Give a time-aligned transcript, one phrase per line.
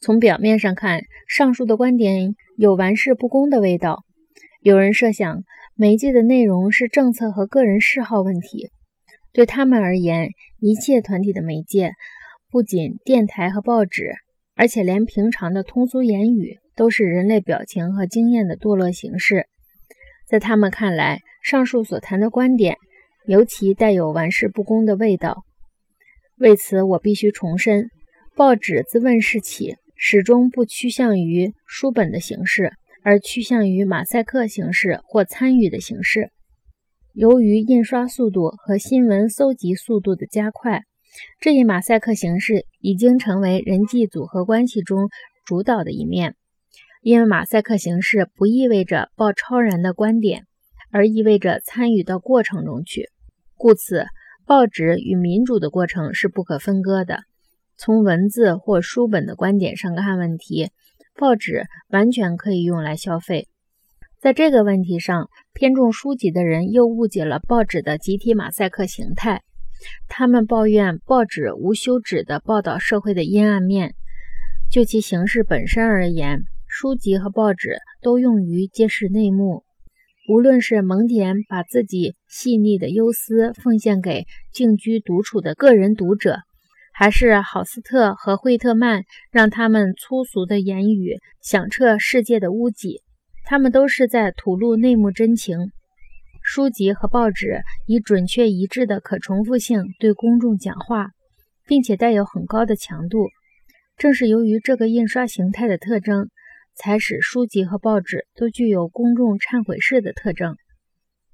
[0.00, 4.04] 从表面上看，上述的观点有玩世不恭的味道。
[4.60, 5.42] 有人设想，
[5.74, 8.70] 媒介的内容是政策和个人嗜好问题。
[9.32, 10.30] 对他们而言，
[10.60, 11.92] 一切团体的媒介，
[12.48, 14.14] 不仅电台和报纸，
[14.54, 19.46] 而且连平常的通俗言语，都是人类表情和经验的堕落形式。
[20.28, 22.76] 在他们看来，上述所谈的观点，
[23.26, 25.44] 尤其带有玩世不恭的味道。
[26.36, 27.90] 为此，我必须重申，
[28.36, 29.76] 报纸自问世起。
[30.00, 36.30] 始终不趋向于书本的形式，而趋向于马赛克形式或参与的形式。
[37.14, 40.84] 由于印刷速度和新闻搜集速度的加快，
[41.40, 45.08] 这一马赛克形式已经成为人际组合关系中
[45.44, 46.36] 主导的一面。
[47.02, 50.44] 因为马赛克形式不意味着报超然的观点，
[50.92, 53.08] 而意味着参与到过程中去，
[53.56, 54.06] 故此，
[54.46, 57.24] 报纸与民主的过程是不可分割的。
[57.78, 60.70] 从文字或书本的观点上看问题，
[61.16, 63.46] 报纸完全可以用来消费。
[64.20, 69.42] 在这个问题上，偏重书籍的人又误解了报纸的集体马赛克形态。
[70.08, 73.94] 他们抱怨报纸无休止地报道社会的阴暗面。
[74.68, 79.62] 就其形式本身而言，书籍和报纸都用于揭示内幕。
[80.28, 86.40] 无论是蒙恬把自己细腻的忧思奉献给静居独处的个人读者。
[86.98, 93.02] 还是郝斯特和惠特曼让他们粗俗的言语响彻世界的屋脊，
[93.44, 95.70] 他们都是在吐露内幕真情。
[96.42, 101.10] 书籍和报纸以准确一致的可重复性对公众讲话，
[101.68, 103.28] 并且带有很高的强度。
[103.96, 106.28] 正是由于这个印刷形态的特征，
[106.74, 110.56] 才使书籍和报纸都具有公众忏悔式的特征。